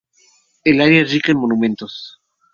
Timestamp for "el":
0.63-0.81